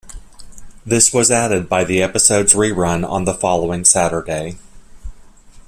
This 0.83 1.13
was 1.13 1.29
added 1.29 1.69
by 1.69 1.83
the 1.83 2.01
episode's 2.01 2.55
rerun 2.55 3.07
on 3.07 3.25
the 3.25 3.35
following 3.35 3.85
Saturday. 3.85 4.57